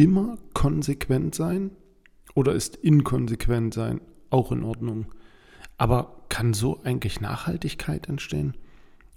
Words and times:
immer 0.00 0.38
konsequent 0.54 1.34
sein 1.34 1.72
oder 2.34 2.54
ist 2.54 2.76
inkonsequent 2.76 3.74
sein 3.74 4.00
auch 4.30 4.50
in 4.50 4.64
Ordnung? 4.64 5.06
Aber 5.76 6.22
kann 6.30 6.54
so 6.54 6.80
eigentlich 6.84 7.20
Nachhaltigkeit 7.20 8.08
entstehen? 8.08 8.54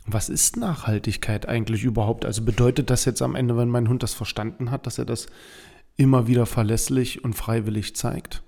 Was 0.06 0.28
ist 0.28 0.58
Nachhaltigkeit 0.58 1.48
eigentlich 1.48 1.84
überhaupt? 1.84 2.26
Also 2.26 2.44
bedeutet 2.44 2.90
das 2.90 3.06
jetzt 3.06 3.22
am 3.22 3.36
Ende, 3.36 3.56
wenn 3.56 3.70
mein 3.70 3.88
Hund 3.88 4.04
das 4.04 4.14
verstanden 4.14 4.72
hat, 4.72 4.86
dass 4.86 4.98
er 4.98 5.06
das 5.06 5.28
immer 5.96 6.28
wieder 6.28 6.46
verlässlich 6.46 7.24
und 7.24 7.34
freiwillig 7.34 7.96
zeigt? 7.96 8.44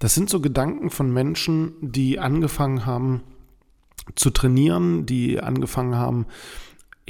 Das 0.00 0.14
sind 0.14 0.28
so 0.28 0.40
Gedanken 0.40 0.90
von 0.90 1.12
Menschen, 1.12 1.74
die 1.80 2.18
angefangen 2.18 2.84
haben 2.84 3.22
zu 4.16 4.30
trainieren, 4.30 5.06
die 5.06 5.40
angefangen 5.40 5.94
haben, 5.94 6.26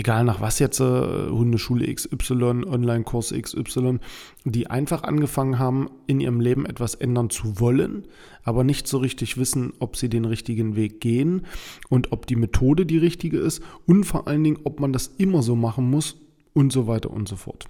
egal 0.00 0.24
nach 0.24 0.40
was 0.40 0.58
jetzt, 0.58 0.80
äh, 0.80 0.84
Hundeschule 0.84 1.94
XY, 1.94 2.64
Online-Kurs 2.66 3.34
XY, 3.38 3.98
die 4.44 4.66
einfach 4.68 5.02
angefangen 5.02 5.58
haben, 5.58 5.90
in 6.06 6.20
ihrem 6.20 6.40
Leben 6.40 6.64
etwas 6.64 6.94
ändern 6.94 7.28
zu 7.28 7.60
wollen, 7.60 8.06
aber 8.42 8.64
nicht 8.64 8.88
so 8.88 8.96
richtig 8.96 9.36
wissen, 9.36 9.74
ob 9.78 9.96
sie 9.96 10.08
den 10.08 10.24
richtigen 10.24 10.74
Weg 10.74 11.02
gehen 11.02 11.42
und 11.90 12.12
ob 12.12 12.26
die 12.26 12.36
Methode 12.36 12.86
die 12.86 12.96
richtige 12.96 13.38
ist 13.38 13.62
und 13.86 14.04
vor 14.04 14.26
allen 14.26 14.42
Dingen, 14.42 14.60
ob 14.64 14.80
man 14.80 14.94
das 14.94 15.06
immer 15.18 15.42
so 15.42 15.54
machen 15.54 15.90
muss 15.90 16.16
und 16.54 16.72
so 16.72 16.86
weiter 16.86 17.10
und 17.10 17.28
so 17.28 17.36
fort. 17.36 17.66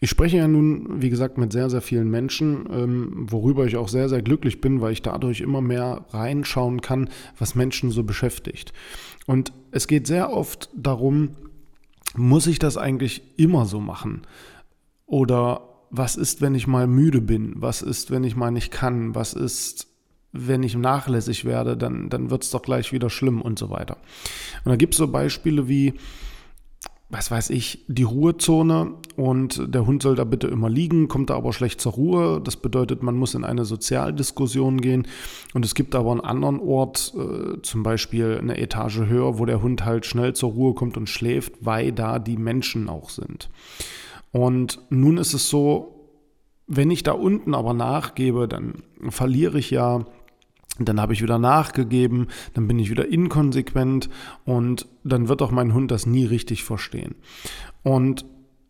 Ich 0.00 0.10
spreche 0.10 0.38
ja 0.38 0.48
nun, 0.48 1.00
wie 1.00 1.10
gesagt, 1.10 1.38
mit 1.38 1.52
sehr, 1.52 1.70
sehr 1.70 1.80
vielen 1.80 2.10
Menschen, 2.10 2.66
ähm, 2.72 3.26
worüber 3.30 3.66
ich 3.66 3.76
auch 3.76 3.88
sehr, 3.88 4.08
sehr 4.08 4.20
glücklich 4.20 4.60
bin, 4.60 4.80
weil 4.80 4.92
ich 4.92 5.02
dadurch 5.02 5.40
immer 5.40 5.60
mehr 5.60 6.06
reinschauen 6.10 6.80
kann, 6.80 7.08
was 7.38 7.54
Menschen 7.54 7.92
so 7.92 8.02
beschäftigt. 8.02 8.72
Und 9.26 9.52
es 9.70 9.86
geht 9.86 10.08
sehr 10.08 10.32
oft 10.32 10.68
darum, 10.74 11.36
muss 12.16 12.46
ich 12.46 12.58
das 12.58 12.76
eigentlich 12.76 13.22
immer 13.36 13.66
so 13.66 13.80
machen? 13.80 14.22
Oder 15.06 15.68
was 15.90 16.16
ist, 16.16 16.40
wenn 16.40 16.54
ich 16.54 16.66
mal 16.66 16.86
müde 16.86 17.20
bin? 17.20 17.54
Was 17.56 17.82
ist, 17.82 18.10
wenn 18.10 18.24
ich 18.24 18.36
mal 18.36 18.50
nicht 18.50 18.70
kann? 18.70 19.14
Was 19.14 19.34
ist, 19.34 19.88
wenn 20.32 20.62
ich 20.62 20.74
nachlässig 20.74 21.44
werde? 21.44 21.76
Dann, 21.76 22.08
dann 22.08 22.30
wird 22.30 22.44
es 22.44 22.50
doch 22.50 22.62
gleich 22.62 22.92
wieder 22.92 23.10
schlimm 23.10 23.42
und 23.42 23.58
so 23.58 23.70
weiter. 23.70 23.98
Und 24.64 24.70
da 24.70 24.76
gibt 24.76 24.94
es 24.94 24.98
so 24.98 25.08
Beispiele 25.08 25.68
wie, 25.68 25.94
was 27.12 27.30
weiß 27.30 27.50
ich, 27.50 27.84
die 27.88 28.04
Ruhezone 28.04 28.94
und 29.16 29.62
der 29.74 29.86
Hund 29.86 30.02
soll 30.02 30.16
da 30.16 30.24
bitte 30.24 30.46
immer 30.46 30.70
liegen, 30.70 31.08
kommt 31.08 31.28
da 31.28 31.36
aber 31.36 31.52
schlecht 31.52 31.78
zur 31.78 31.92
Ruhe. 31.92 32.40
Das 32.42 32.56
bedeutet, 32.56 33.02
man 33.02 33.16
muss 33.16 33.34
in 33.34 33.44
eine 33.44 33.66
Sozialdiskussion 33.66 34.80
gehen 34.80 35.06
und 35.52 35.62
es 35.62 35.74
gibt 35.74 35.94
aber 35.94 36.10
einen 36.10 36.22
anderen 36.22 36.58
Ort, 36.58 37.12
äh, 37.14 37.60
zum 37.60 37.82
Beispiel 37.82 38.38
eine 38.40 38.56
Etage 38.56 39.00
höher, 39.00 39.38
wo 39.38 39.44
der 39.44 39.60
Hund 39.60 39.84
halt 39.84 40.06
schnell 40.06 40.32
zur 40.32 40.52
Ruhe 40.52 40.72
kommt 40.72 40.96
und 40.96 41.06
schläft, 41.06 41.52
weil 41.60 41.92
da 41.92 42.18
die 42.18 42.38
Menschen 42.38 42.88
auch 42.88 43.10
sind. 43.10 43.50
Und 44.30 44.80
nun 44.88 45.18
ist 45.18 45.34
es 45.34 45.50
so, 45.50 46.08
wenn 46.66 46.90
ich 46.90 47.02
da 47.02 47.12
unten 47.12 47.54
aber 47.54 47.74
nachgebe, 47.74 48.48
dann 48.48 48.84
verliere 49.10 49.58
ich 49.58 49.70
ja 49.70 50.06
dann 50.78 51.00
habe 51.00 51.12
ich 51.12 51.22
wieder 51.22 51.38
nachgegeben, 51.38 52.28
dann 52.54 52.66
bin 52.66 52.78
ich 52.78 52.90
wieder 52.90 53.06
inkonsequent 53.08 54.08
und 54.44 54.86
dann 55.04 55.28
wird 55.28 55.42
auch 55.42 55.50
mein 55.50 55.74
Hund 55.74 55.90
das 55.90 56.06
nie 56.06 56.24
richtig 56.24 56.64
verstehen. 56.64 57.14
Und 57.82 58.24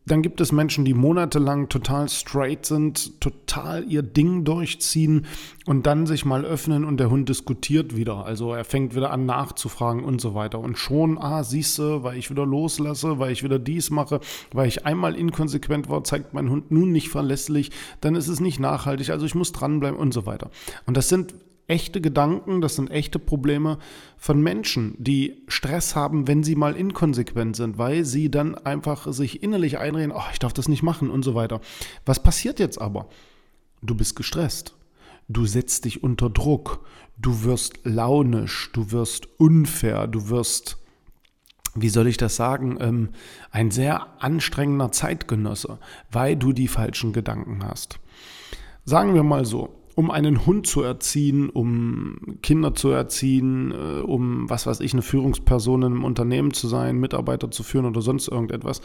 dann 0.04 0.22
gibt 0.22 0.40
es 0.40 0.50
Menschen, 0.50 0.84
die 0.84 0.94
monatelang 0.94 1.68
total 1.68 2.08
straight 2.08 2.66
sind, 2.66 3.20
total 3.20 3.84
ihr 3.84 4.02
Ding 4.02 4.44
durchziehen 4.44 5.26
und 5.64 5.86
dann 5.86 6.06
sich 6.06 6.24
mal 6.24 6.44
öffnen 6.44 6.84
und 6.84 6.98
der 6.98 7.08
Hund 7.08 7.28
diskutiert 7.28 7.94
wieder. 7.94 8.26
Also 8.26 8.52
er 8.52 8.64
fängt 8.64 8.96
wieder 8.96 9.12
an 9.12 9.26
nachzufragen 9.26 10.02
und 10.02 10.20
so 10.20 10.34
weiter. 10.34 10.58
Und 10.58 10.76
schon, 10.76 11.19
ah, 11.19 11.44
siehst 11.44 11.78
du, 11.78 12.02
weil 12.02 12.19
ich 12.19 12.30
wieder 12.30 12.44
loslasse, 12.44 13.20
weil 13.20 13.30
ich 13.30 13.44
wieder 13.44 13.60
dies 13.60 13.90
mache, 13.90 14.19
weil 14.52 14.66
ich 14.66 14.84
einmal 14.84 15.14
inkonsequent 15.14 15.88
war, 15.88 16.02
zeigt 16.02 16.34
mein 16.34 16.50
Hund 16.50 16.72
nun 16.72 16.90
nicht 16.90 17.08
verlässlich, 17.08 17.70
dann 18.00 18.16
ist 18.16 18.26
es 18.26 18.40
nicht 18.40 18.58
nachhaltig, 18.58 19.10
also 19.10 19.24
ich 19.24 19.36
muss 19.36 19.52
dranbleiben 19.52 19.98
und 19.98 20.12
so 20.12 20.26
weiter. 20.26 20.50
Und 20.84 20.96
das 20.96 21.08
sind 21.08 21.32
echte 21.67 22.00
Gedanken, 22.00 22.61
das 22.61 22.77
sind 22.77 22.91
echte 22.91 23.19
Probleme 23.19 23.78
von 24.17 24.43
Menschen, 24.43 24.95
die 24.99 25.43
Stress 25.49 25.97
haben, 25.97 26.27
wenn 26.28 26.43
sie 26.43 26.56
mal 26.56 26.77
inkonsequent 26.77 27.56
sind, 27.56 27.78
weil 27.78 28.05
sie 28.05 28.31
dann 28.31 28.55
einfach 28.55 29.12
sich 29.12 29.43
innerlich 29.43 29.78
einreden, 29.78 30.12
oh, 30.12 30.23
ich 30.33 30.39
darf 30.39 30.53
das 30.53 30.69
nicht 30.69 30.83
machen 30.83 31.11
und 31.11 31.23
so 31.23 31.34
weiter. 31.34 31.61
Was 32.05 32.23
passiert 32.23 32.59
jetzt 32.59 32.81
aber? 32.81 33.09
Du 33.81 33.95
bist 33.95 34.17
gestresst. 34.17 34.75
Du 35.28 35.47
setzt 35.47 35.84
dich 35.84 36.03
unter 36.03 36.31
Druck. 36.31 36.84
Du 37.17 37.45
wirst 37.45 37.81
launisch. 37.84 38.71
Du 38.73 38.93
wirst 38.93 39.29
unfair. 39.39 40.06
Du 40.06 40.29
wirst, 40.29 40.79
wie 41.75 41.89
soll 41.89 42.06
ich 42.06 42.17
das 42.17 42.37
sagen, 42.37 42.77
ähm, 42.81 43.09
ein 43.50 43.71
sehr 43.71 44.23
anstrengender 44.23 44.93
Zeitgenosse, 44.93 45.79
weil 46.11 46.37
du 46.37 46.53
die 46.53 46.69
falschen 46.69 47.12
Gedanken 47.12 47.65
hast. 47.65 47.99
Sagen 48.84 49.15
wir 49.15 49.23
mal 49.23 49.44
so, 49.44 49.81
um 49.94 50.10
einen 50.10 50.47
Hund 50.47 50.66
zu 50.66 50.82
erziehen, 50.82 51.50
um 51.50 52.38
Kinder 52.42 52.75
zu 52.75 52.88
erziehen, 52.88 53.72
äh, 53.72 54.00
um 54.00 54.48
was 54.48 54.66
weiß 54.66 54.80
ich, 54.80 54.92
eine 54.92 55.03
Führungsperson 55.03 55.82
in 55.82 55.92
einem 55.92 56.04
Unternehmen 56.04 56.53
zu 56.53 56.69
sein, 56.69 56.98
Mitarbeiter 56.98 57.50
zu 57.50 57.62
führen 57.62 57.86
oder 57.86 58.00
sonst 58.00 58.28
irgendetwas, 58.28 58.81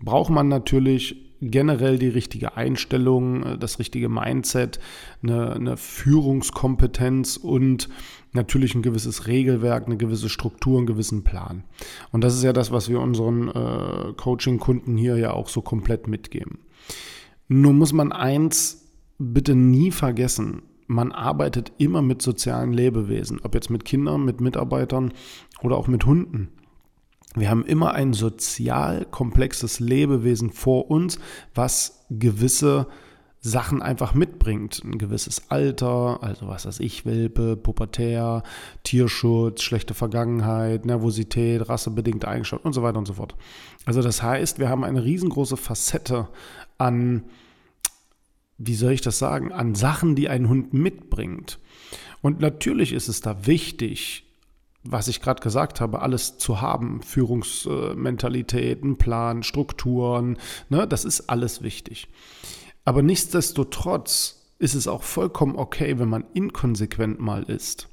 braucht 0.00 0.30
man 0.30 0.48
natürlich 0.48 1.16
generell 1.40 1.98
die 1.98 2.08
richtige 2.08 2.56
Einstellung, 2.56 3.42
äh, 3.42 3.58
das 3.58 3.78
richtige 3.78 4.08
Mindset, 4.08 4.78
eine, 5.22 5.52
eine 5.52 5.76
Führungskompetenz 5.76 7.36
und 7.36 7.88
natürlich 8.32 8.74
ein 8.74 8.82
gewisses 8.82 9.26
Regelwerk, 9.26 9.86
eine 9.86 9.96
gewisse 9.96 10.28
Struktur, 10.28 10.78
einen 10.78 10.86
gewissen 10.86 11.24
Plan. 11.24 11.64
Und 12.12 12.22
das 12.22 12.34
ist 12.34 12.44
ja 12.44 12.52
das, 12.52 12.70
was 12.70 12.88
wir 12.88 13.00
unseren 13.00 13.48
äh, 13.48 14.12
Coaching-Kunden 14.16 14.96
hier 14.96 15.16
ja 15.16 15.32
auch 15.32 15.48
so 15.48 15.60
komplett 15.60 16.06
mitgeben. 16.06 16.60
Nur 17.48 17.72
muss 17.72 17.92
man 17.92 18.12
eins 18.12 18.81
bitte 19.22 19.54
nie 19.54 19.90
vergessen, 19.90 20.62
man 20.86 21.12
arbeitet 21.12 21.72
immer 21.78 22.02
mit 22.02 22.22
sozialen 22.22 22.72
Lebewesen, 22.72 23.40
ob 23.42 23.54
jetzt 23.54 23.70
mit 23.70 23.84
Kindern, 23.84 24.24
mit 24.24 24.40
Mitarbeitern 24.40 25.12
oder 25.62 25.76
auch 25.76 25.88
mit 25.88 26.04
Hunden. 26.04 26.48
Wir 27.34 27.48
haben 27.48 27.64
immer 27.64 27.94
ein 27.94 28.12
sozial 28.12 29.06
komplexes 29.06 29.80
Lebewesen 29.80 30.50
vor 30.50 30.90
uns, 30.90 31.18
was 31.54 32.04
gewisse 32.10 32.86
Sachen 33.40 33.80
einfach 33.80 34.12
mitbringt. 34.14 34.82
Ein 34.84 34.98
gewisses 34.98 35.50
Alter, 35.50 36.22
also 36.22 36.46
was 36.46 36.66
weiß 36.66 36.80
ich, 36.80 37.06
Welpe, 37.06 37.56
Pubertär, 37.56 38.42
Tierschutz, 38.84 39.62
schlechte 39.62 39.94
Vergangenheit, 39.94 40.84
Nervosität, 40.84 41.68
rassebedingte 41.68 42.28
Eigenschaften 42.28 42.66
und 42.66 42.74
so 42.74 42.82
weiter 42.82 42.98
und 42.98 43.08
so 43.08 43.14
fort. 43.14 43.34
Also 43.86 44.02
das 44.02 44.22
heißt, 44.22 44.58
wir 44.58 44.68
haben 44.68 44.84
eine 44.84 45.02
riesengroße 45.02 45.56
Facette 45.56 46.28
an 46.76 47.24
wie 48.66 48.74
soll 48.74 48.92
ich 48.92 49.00
das 49.00 49.18
sagen, 49.18 49.52
an 49.52 49.74
Sachen, 49.74 50.14
die 50.14 50.28
ein 50.28 50.48
Hund 50.48 50.72
mitbringt. 50.72 51.58
Und 52.20 52.40
natürlich 52.40 52.92
ist 52.92 53.08
es 53.08 53.20
da 53.20 53.46
wichtig, 53.46 54.24
was 54.84 55.08
ich 55.08 55.20
gerade 55.20 55.42
gesagt 55.42 55.80
habe, 55.80 56.02
alles 56.02 56.38
zu 56.38 56.60
haben. 56.60 57.02
Führungsmentalitäten, 57.02 58.96
Plan, 58.98 59.42
Strukturen, 59.42 60.38
ne, 60.68 60.86
das 60.86 61.04
ist 61.04 61.28
alles 61.28 61.62
wichtig. 61.62 62.08
Aber 62.84 63.02
nichtsdestotrotz 63.02 64.42
ist 64.58 64.74
es 64.74 64.88
auch 64.88 65.02
vollkommen 65.02 65.56
okay, 65.56 65.98
wenn 65.98 66.08
man 66.08 66.24
inkonsequent 66.34 67.20
mal 67.20 67.42
ist. 67.44 67.88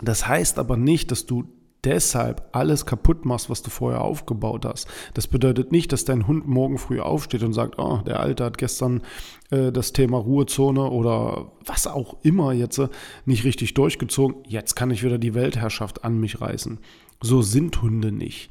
Das 0.00 0.26
heißt 0.26 0.58
aber 0.58 0.76
nicht, 0.76 1.10
dass 1.10 1.26
du 1.26 1.44
deshalb 1.84 2.48
alles 2.52 2.86
kaputt 2.86 3.24
machst, 3.24 3.50
was 3.50 3.62
du 3.62 3.70
vorher 3.70 4.02
aufgebaut 4.02 4.64
hast. 4.64 4.88
Das 5.14 5.26
bedeutet 5.26 5.72
nicht, 5.72 5.92
dass 5.92 6.04
dein 6.04 6.26
Hund 6.26 6.46
morgen 6.46 6.78
früh 6.78 7.00
aufsteht 7.00 7.42
und 7.42 7.52
sagt, 7.52 7.78
oh, 7.78 7.98
der 8.06 8.20
Alte 8.20 8.44
hat 8.44 8.58
gestern 8.58 9.02
äh, 9.50 9.72
das 9.72 9.92
Thema 9.92 10.18
Ruhezone 10.18 10.90
oder 10.90 11.52
was 11.64 11.86
auch 11.86 12.16
immer 12.22 12.52
jetzt 12.52 12.78
äh, 12.78 12.88
nicht 13.24 13.44
richtig 13.44 13.74
durchgezogen. 13.74 14.36
Jetzt 14.46 14.74
kann 14.74 14.90
ich 14.90 15.02
wieder 15.02 15.18
die 15.18 15.34
Weltherrschaft 15.34 16.04
an 16.04 16.18
mich 16.18 16.40
reißen. 16.40 16.78
So 17.20 17.42
sind 17.42 17.82
Hunde 17.82 18.12
nicht. 18.12 18.50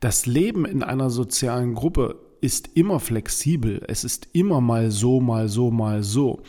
Das 0.00 0.26
Leben 0.26 0.64
in 0.64 0.82
einer 0.82 1.10
sozialen 1.10 1.74
Gruppe 1.74 2.18
ist 2.40 2.70
immer 2.74 2.98
flexibel. 2.98 3.82
Es 3.86 4.02
ist 4.04 4.28
immer 4.32 4.60
mal 4.60 4.90
so, 4.90 5.20
mal 5.20 5.48
so, 5.48 5.70
mal 5.70 6.02
so. 6.02 6.42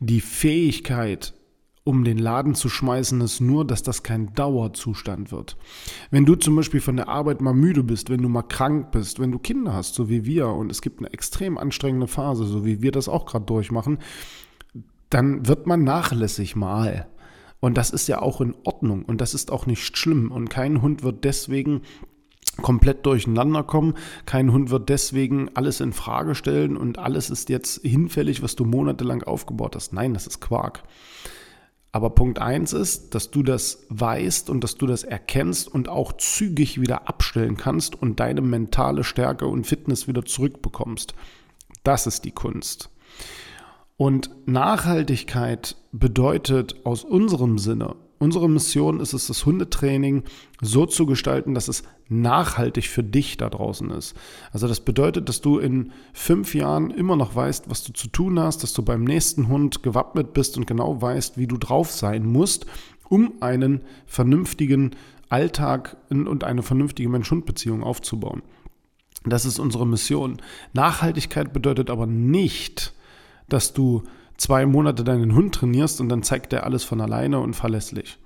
Die 0.00 0.20
Fähigkeit, 0.20 1.34
um 1.86 2.02
den 2.02 2.18
Laden 2.18 2.56
zu 2.56 2.68
schmeißen, 2.68 3.20
ist 3.20 3.40
nur, 3.40 3.64
dass 3.64 3.84
das 3.84 4.02
kein 4.02 4.34
Dauerzustand 4.34 5.30
wird. 5.30 5.56
Wenn 6.10 6.26
du 6.26 6.34
zum 6.34 6.56
Beispiel 6.56 6.80
von 6.80 6.96
der 6.96 7.08
Arbeit 7.08 7.40
mal 7.40 7.54
müde 7.54 7.84
bist, 7.84 8.10
wenn 8.10 8.22
du 8.22 8.28
mal 8.28 8.42
krank 8.42 8.90
bist, 8.90 9.20
wenn 9.20 9.30
du 9.30 9.38
Kinder 9.38 9.72
hast, 9.72 9.94
so 9.94 10.08
wie 10.08 10.24
wir, 10.24 10.48
und 10.48 10.72
es 10.72 10.82
gibt 10.82 10.98
eine 10.98 11.12
extrem 11.12 11.56
anstrengende 11.56 12.08
Phase, 12.08 12.44
so 12.44 12.64
wie 12.64 12.82
wir 12.82 12.90
das 12.90 13.08
auch 13.08 13.24
gerade 13.24 13.44
durchmachen, 13.44 13.98
dann 15.10 15.46
wird 15.46 15.68
man 15.68 15.84
nachlässig 15.84 16.56
mal. 16.56 17.06
Und 17.60 17.78
das 17.78 17.90
ist 17.90 18.08
ja 18.08 18.20
auch 18.20 18.40
in 18.40 18.56
Ordnung 18.64 19.04
und 19.04 19.20
das 19.20 19.32
ist 19.32 19.52
auch 19.52 19.66
nicht 19.66 19.96
schlimm. 19.96 20.32
Und 20.32 20.50
kein 20.50 20.82
Hund 20.82 21.04
wird 21.04 21.22
deswegen 21.22 21.82
komplett 22.62 23.06
durcheinander 23.06 23.62
kommen. 23.62 23.94
Kein 24.24 24.52
Hund 24.52 24.70
wird 24.70 24.88
deswegen 24.88 25.50
alles 25.54 25.80
in 25.80 25.92
Frage 25.92 26.34
stellen 26.34 26.76
und 26.76 26.98
alles 26.98 27.30
ist 27.30 27.48
jetzt 27.48 27.82
hinfällig, 27.82 28.42
was 28.42 28.56
du 28.56 28.64
monatelang 28.64 29.22
aufgebaut 29.22 29.76
hast. 29.76 29.92
Nein, 29.92 30.14
das 30.14 30.26
ist 30.26 30.40
Quark. 30.40 30.82
Aber 31.96 32.10
Punkt 32.10 32.38
eins 32.40 32.74
ist, 32.74 33.14
dass 33.14 33.30
du 33.30 33.42
das 33.42 33.86
weißt 33.88 34.50
und 34.50 34.62
dass 34.62 34.74
du 34.74 34.86
das 34.86 35.02
erkennst 35.02 35.66
und 35.66 35.88
auch 35.88 36.12
zügig 36.12 36.78
wieder 36.78 37.08
abstellen 37.08 37.56
kannst 37.56 37.94
und 37.94 38.20
deine 38.20 38.42
mentale 38.42 39.02
Stärke 39.02 39.46
und 39.46 39.66
Fitness 39.66 40.06
wieder 40.06 40.22
zurückbekommst. 40.22 41.14
Das 41.84 42.06
ist 42.06 42.26
die 42.26 42.32
Kunst. 42.32 42.90
Und 43.96 44.28
Nachhaltigkeit 44.44 45.76
bedeutet 45.90 46.84
aus 46.84 47.02
unserem 47.02 47.56
Sinne 47.56 47.96
Unsere 48.18 48.48
Mission 48.48 49.00
ist 49.00 49.12
es, 49.12 49.26
das 49.26 49.44
Hundetraining 49.44 50.22
so 50.62 50.86
zu 50.86 51.04
gestalten, 51.04 51.54
dass 51.54 51.68
es 51.68 51.82
nachhaltig 52.08 52.86
für 52.86 53.02
dich 53.02 53.36
da 53.36 53.50
draußen 53.50 53.90
ist. 53.90 54.14
Also 54.52 54.68
das 54.68 54.80
bedeutet, 54.80 55.28
dass 55.28 55.42
du 55.42 55.58
in 55.58 55.92
fünf 56.14 56.54
Jahren 56.54 56.90
immer 56.90 57.16
noch 57.16 57.34
weißt, 57.34 57.68
was 57.68 57.84
du 57.84 57.92
zu 57.92 58.08
tun 58.08 58.40
hast, 58.40 58.62
dass 58.62 58.72
du 58.72 58.82
beim 58.82 59.04
nächsten 59.04 59.48
Hund 59.48 59.82
gewappnet 59.82 60.32
bist 60.32 60.56
und 60.56 60.66
genau 60.66 61.02
weißt, 61.02 61.36
wie 61.36 61.46
du 61.46 61.58
drauf 61.58 61.90
sein 61.90 62.24
musst, 62.24 62.64
um 63.08 63.34
einen 63.40 63.82
vernünftigen 64.06 64.92
Alltag 65.28 65.96
und 66.08 66.44
eine 66.44 66.62
vernünftige 66.62 67.08
Mensch-Hund-Beziehung 67.08 67.82
aufzubauen. 67.82 68.42
Das 69.24 69.44
ist 69.44 69.58
unsere 69.58 69.86
Mission. 69.86 70.40
Nachhaltigkeit 70.72 71.52
bedeutet 71.52 71.90
aber 71.90 72.06
nicht, 72.06 72.94
dass 73.48 73.72
du 73.72 74.04
zwei 74.36 74.66
Monate 74.66 75.04
deinen 75.04 75.34
Hund 75.34 75.54
trainierst 75.54 76.00
und 76.00 76.08
dann 76.08 76.22
zeigt 76.22 76.52
er 76.52 76.64
alles 76.64 76.84
von 76.84 77.00
alleine 77.00 77.40
und 77.40 77.54
verlässlich. 77.54 78.18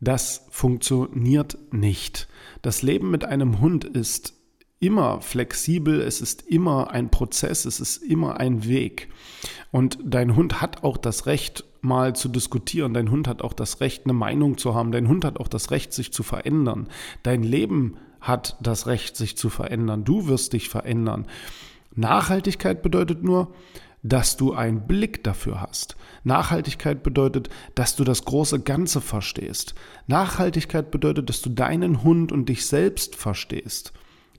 Das 0.00 0.46
funktioniert 0.50 1.56
nicht. 1.72 2.28
Das 2.62 2.82
Leben 2.82 3.10
mit 3.10 3.24
einem 3.24 3.60
Hund 3.60 3.84
ist 3.84 4.34
immer 4.80 5.20
flexibel, 5.20 6.00
es 6.00 6.20
ist 6.20 6.42
immer 6.42 6.90
ein 6.90 7.10
Prozess, 7.10 7.64
es 7.64 7.80
ist 7.80 8.02
immer 8.02 8.38
ein 8.38 8.66
Weg. 8.66 9.08
Und 9.70 9.98
dein 10.04 10.36
Hund 10.36 10.60
hat 10.60 10.84
auch 10.84 10.98
das 10.98 11.26
Recht, 11.26 11.64
mal 11.80 12.16
zu 12.16 12.28
diskutieren. 12.28 12.94
Dein 12.94 13.10
Hund 13.10 13.28
hat 13.28 13.42
auch 13.42 13.52
das 13.52 13.80
Recht, 13.80 14.04
eine 14.04 14.14
Meinung 14.14 14.58
zu 14.58 14.74
haben. 14.74 14.90
Dein 14.90 15.08
Hund 15.08 15.24
hat 15.24 15.38
auch 15.38 15.48
das 15.48 15.70
Recht, 15.70 15.92
sich 15.92 16.12
zu 16.12 16.22
verändern. 16.22 16.88
Dein 17.22 17.42
Leben 17.42 17.96
hat 18.20 18.56
das 18.62 18.86
Recht, 18.86 19.16
sich 19.16 19.36
zu 19.36 19.50
verändern. 19.50 20.04
Du 20.04 20.26
wirst 20.26 20.54
dich 20.54 20.68
verändern. 20.68 21.26
Nachhaltigkeit 21.94 22.82
bedeutet 22.82 23.22
nur, 23.22 23.54
dass 24.02 24.36
du 24.36 24.52
einen 24.52 24.86
Blick 24.86 25.24
dafür 25.24 25.62
hast. 25.62 25.96
Nachhaltigkeit 26.24 27.02
bedeutet, 27.02 27.48
dass 27.74 27.96
du 27.96 28.04
das 28.04 28.24
große 28.24 28.60
Ganze 28.60 29.00
verstehst. 29.00 29.74
Nachhaltigkeit 30.06 30.90
bedeutet, 30.90 31.30
dass 31.30 31.40
du 31.40 31.48
deinen 31.48 32.02
Hund 32.04 32.30
und 32.30 32.48
dich 32.48 32.66
selbst 32.66 33.16
verstehst. 33.16 33.92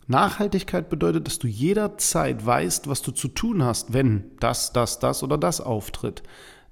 Nachhaltigkeit 0.08 0.90
bedeutet, 0.90 1.26
dass 1.26 1.40
du 1.40 1.48
jederzeit 1.48 2.46
weißt, 2.46 2.88
was 2.88 3.02
du 3.02 3.12
zu 3.12 3.28
tun 3.28 3.64
hast, 3.64 3.92
wenn 3.92 4.32
das, 4.40 4.72
das, 4.72 5.00
das 5.00 5.24
oder 5.24 5.40
das 5.40 5.62
auftritt. 5.62 6.22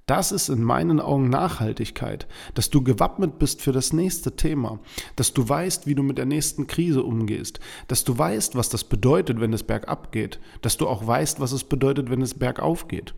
Das 0.05 0.33
ist 0.33 0.49
in 0.49 0.61
meinen 0.61 0.99
Augen 0.99 1.29
Nachhaltigkeit, 1.29 2.27
dass 2.55 2.69
du 2.69 2.83
gewappnet 2.83 3.39
bist 3.39 3.61
für 3.61 3.71
das 3.71 3.93
nächste 3.93 4.35
Thema, 4.35 4.79
dass 5.15 5.33
du 5.33 5.47
weißt, 5.47 5.87
wie 5.87 5.95
du 5.95 6.03
mit 6.03 6.17
der 6.17 6.25
nächsten 6.25 6.67
Krise 6.67 7.03
umgehst, 7.03 7.61
dass 7.87 8.03
du 8.03 8.17
weißt, 8.17 8.55
was 8.55 8.67
das 8.67 8.83
bedeutet, 8.83 9.39
wenn 9.39 9.53
es 9.53 9.63
bergab 9.63 10.11
geht, 10.11 10.39
dass 10.61 10.75
du 10.75 10.87
auch 10.87 11.07
weißt, 11.07 11.39
was 11.39 11.53
es 11.53 11.63
bedeutet, 11.63 12.09
wenn 12.09 12.21
es 12.21 12.33
bergauf 12.33 12.89
geht, 12.89 13.13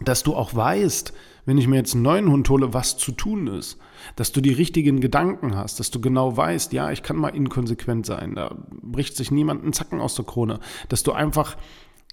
dass 0.00 0.22
du 0.22 0.36
auch 0.36 0.54
weißt, 0.54 1.12
wenn 1.44 1.58
ich 1.58 1.66
mir 1.66 1.76
jetzt 1.76 1.94
einen 1.94 2.02
neuen 2.02 2.30
Hund 2.30 2.48
hole, 2.50 2.72
was 2.72 2.98
zu 2.98 3.12
tun 3.12 3.48
ist, 3.48 3.78
dass 4.14 4.30
du 4.30 4.40
die 4.40 4.52
richtigen 4.52 5.00
Gedanken 5.00 5.56
hast, 5.56 5.80
dass 5.80 5.90
du 5.90 6.00
genau 6.00 6.36
weißt, 6.36 6.72
ja, 6.72 6.90
ich 6.92 7.02
kann 7.02 7.16
mal 7.16 7.30
inkonsequent 7.30 8.06
sein, 8.06 8.36
da 8.36 8.54
bricht 8.82 9.16
sich 9.16 9.32
niemand 9.32 9.62
einen 9.62 9.72
Zacken 9.72 10.00
aus 10.00 10.14
der 10.14 10.24
Krone, 10.24 10.60
dass 10.88 11.02
du 11.02 11.12
einfach 11.12 11.56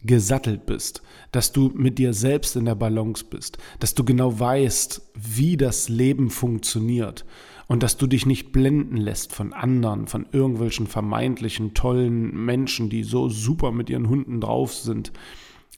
gesattelt 0.04 0.66
bist, 0.66 1.02
dass 1.32 1.52
du 1.52 1.72
mit 1.74 1.98
dir 1.98 2.14
selbst 2.14 2.56
in 2.56 2.66
der 2.66 2.76
Balance 2.76 3.26
bist, 3.30 3.58
dass 3.80 3.96
du 3.96 4.04
genau 4.04 4.40
weißt, 4.40 5.02
wie 5.16 5.58
das 5.58 5.90
Leben 5.90 6.30
funktioniert 6.30 7.26
und 7.68 7.84
dass 7.84 7.98
du 7.98 8.08
dich 8.08 8.26
nicht 8.26 8.52
blenden 8.52 8.98
lässt 8.98 9.34
von 9.34 9.54
anderen, 9.54 10.08
von 10.08 10.28
irgendwelchen 10.32 10.88
vermeintlichen 10.88 11.74
tollen 11.74 12.46
Menschen, 12.46 12.90
die 12.90 13.04
so 13.04 13.30
super 13.30 13.72
mit 13.72 13.90
ihren 13.90 14.10
Hunden 14.10 14.42
drauf 14.42 14.74
sind. 14.74 15.12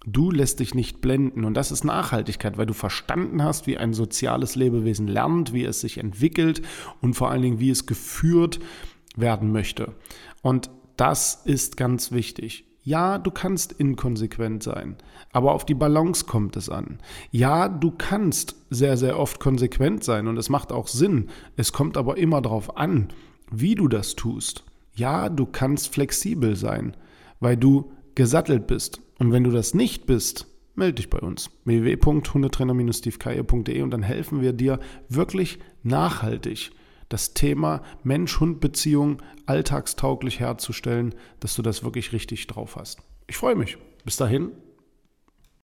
Du 0.08 0.30
lässt 0.30 0.60
dich 0.60 0.76
nicht 0.76 1.02
blenden 1.02 1.46
und 1.46 1.56
das 1.56 1.72
ist 1.72 1.84
Nachhaltigkeit, 1.84 2.58
weil 2.58 2.68
du 2.68 2.74
verstanden 2.74 3.44
hast, 3.44 3.66
wie 3.66 3.78
ein 3.78 3.94
soziales 3.94 4.56
Lebewesen 4.56 5.08
lernt, 5.08 5.52
wie 5.54 5.64
es 5.64 5.82
sich 5.82 5.98
entwickelt 5.98 6.62
und 7.02 7.16
vor 7.16 7.32
allen 7.32 7.42
Dingen, 7.42 7.60
wie 7.60 7.72
es 7.72 7.86
geführt 7.86 8.60
werden 9.16 9.52
möchte. 9.52 9.94
Und 10.42 10.70
das 10.98 11.42
ist 11.46 11.78
ganz 11.78 12.12
wichtig. 12.12 12.66
Ja, 12.88 13.18
du 13.18 13.32
kannst 13.32 13.72
inkonsequent 13.72 14.62
sein, 14.62 14.98
aber 15.34 15.54
auf 15.54 15.66
die 15.66 15.74
Balance 15.74 16.26
kommt 16.26 16.56
es 16.56 16.70
an. 16.70 17.00
Ja, 17.32 17.68
du 17.68 17.90
kannst 17.90 18.56
sehr, 18.70 18.96
sehr 18.96 19.18
oft 19.18 19.40
konsequent 19.40 20.04
sein 20.04 20.28
und 20.28 20.38
es 20.38 20.50
macht 20.50 20.72
auch 20.72 20.88
Sinn. 20.88 21.30
Es 21.56 21.74
kommt 21.74 21.98
aber 21.98 22.18
immer 22.18 22.44
darauf 22.44 22.78
an, 22.78 23.08
wie 23.52 23.74
du 23.74 23.88
das 23.88 24.14
tust. 24.14 24.66
Ja, 24.94 25.30
du 25.30 25.48
kannst 25.48 25.96
flexibel 25.96 26.56
sein, 26.56 26.96
weil 27.40 27.58
du 27.58 27.92
gesattelt 28.14 28.68
bist. 28.68 29.02
Und 29.18 29.32
wenn 29.32 29.44
du 29.44 29.50
das 29.50 29.74
nicht 29.74 30.06
bist, 30.06 30.46
melde 30.76 30.98
dich 30.98 31.10
bei 31.10 31.20
uns. 31.20 31.50
www.hundetrainer-stevekeier.de 31.64 33.82
und 33.82 33.90
dann 33.90 34.04
helfen 34.04 34.42
wir 34.42 34.54
dir 34.54 34.80
wirklich 35.10 35.58
nachhaltig 35.82 36.70
das 37.10 37.34
Thema 37.34 37.82
Mensch-Hund-Beziehung 38.04 39.22
alltagstauglich 39.46 40.40
herzustellen, 40.40 41.16
dass 41.40 41.56
du 41.56 41.62
das 41.62 41.84
wirklich 41.84 42.14
richtig 42.14 42.48
drauf 42.48 42.76
hast. 42.76 43.00
Ich 43.28 43.38
freue 43.38 43.56
mich. 43.56 43.78
Bis 44.04 44.18
dahin, 44.18 44.52